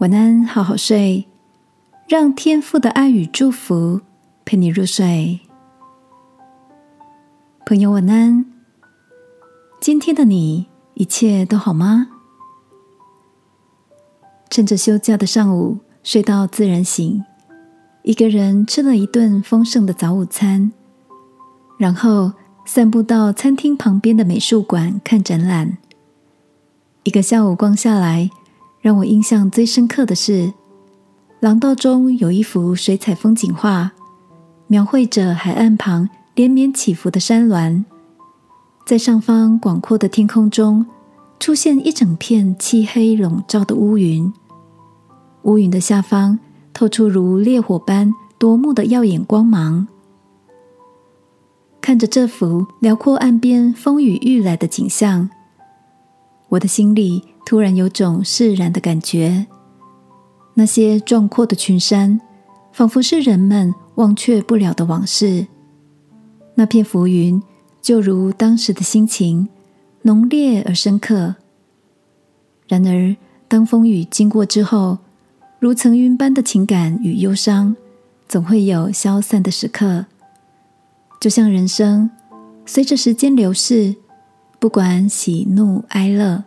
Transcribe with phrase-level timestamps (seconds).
[0.00, 1.28] 晚安，好好睡，
[2.08, 4.00] 让天父的爱与祝福
[4.46, 5.40] 陪你入睡。
[7.66, 8.46] 朋友，晚安。
[9.78, 12.08] 今天的你一切都好吗？
[14.48, 17.22] 趁着休假的上午，睡到自然醒，
[18.02, 20.72] 一个人吃了一顿丰盛的早午餐，
[21.76, 22.32] 然后
[22.64, 25.76] 散步到餐厅旁边的美术馆看展览。
[27.04, 28.30] 一个下午逛下来。
[28.80, 30.52] 让我印象最深刻的是，
[31.40, 33.92] 廊道中有一幅水彩风景画，
[34.68, 37.84] 描绘着海岸旁连绵起伏的山峦，
[38.86, 40.86] 在上方广阔的天空中
[41.38, 44.32] 出现一整片漆黑笼罩的乌云，
[45.42, 46.38] 乌云的下方
[46.72, 49.86] 透出如烈火般夺目的耀眼光芒。
[51.82, 55.28] 看着这幅辽阔岸边风雨欲来的景象，
[56.48, 57.24] 我的心里。
[57.44, 59.46] 突然有种释然的感觉，
[60.54, 62.20] 那些壮阔的群山，
[62.72, 65.46] 仿佛是人们忘却不了的往事。
[66.54, 67.42] 那片浮云，
[67.80, 69.48] 就如当时的心情，
[70.02, 71.36] 浓烈而深刻。
[72.68, 73.16] 然而，
[73.48, 74.98] 当风雨经过之后，
[75.58, 77.74] 如层云般的情感与忧伤，
[78.28, 80.06] 总会有消散的时刻。
[81.20, 82.10] 就像人生，
[82.64, 83.96] 随着时间流逝，
[84.58, 86.44] 不管喜怒哀乐。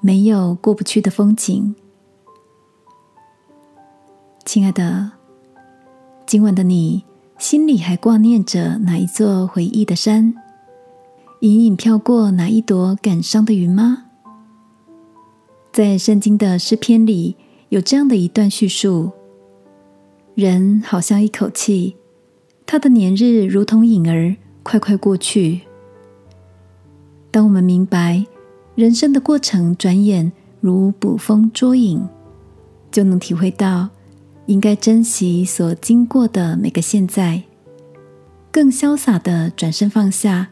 [0.00, 1.74] 没有过不去的风景，
[4.44, 5.12] 亲爱的，
[6.26, 7.04] 今晚的你
[7.38, 10.34] 心里还挂念着哪一座回忆的山？
[11.40, 14.04] 隐隐飘过哪一朵感伤的云吗？
[15.72, 17.36] 在圣经的诗篇里
[17.70, 19.10] 有这样的一段叙述：
[20.34, 21.96] 人好像一口气，
[22.64, 25.62] 他的年日如同影儿，快快过去。
[27.32, 28.24] 当我们明白。
[28.76, 32.06] 人生的过程，转眼如捕风捉影，
[32.92, 33.88] 就能体会到
[34.44, 37.42] 应该珍惜所经过的每个现在，
[38.52, 40.48] 更潇洒的转身放下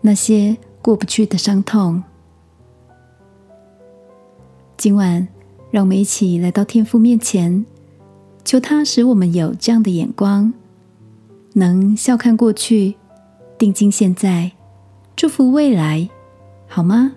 [0.00, 2.02] 那些过不去的伤痛。
[4.76, 5.28] 今晚，
[5.70, 7.64] 让我们一起来到天父面前，
[8.44, 10.52] 求他使我们有这样的眼光，
[11.52, 12.96] 能笑看过去，
[13.56, 14.50] 定睛现在，
[15.14, 16.10] 祝福未来，
[16.66, 17.12] 好吗？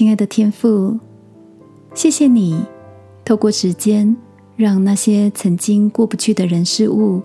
[0.00, 0.98] 亲爱的天父，
[1.92, 2.64] 谢谢你
[3.22, 4.16] 透过时间，
[4.56, 7.20] 让那些曾经过不去的人事物，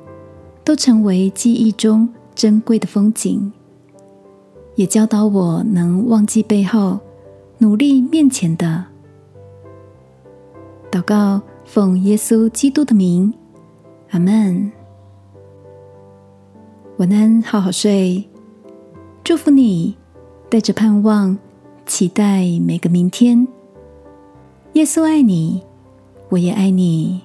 [0.66, 3.50] 都成为记忆中珍贵的风景，
[4.76, 7.00] 也教导我能忘记背后，
[7.60, 8.84] 努力面前的。
[10.92, 13.34] 祷告，奉耶稣基督的名，
[14.10, 14.70] 阿门。
[16.98, 18.26] 晚安，好好睡。
[19.24, 19.96] 祝福你，
[20.50, 21.38] 带着盼望。
[21.86, 23.48] 期待每个明天。
[24.74, 25.62] 耶稣爱你，
[26.30, 27.22] 我也爱你。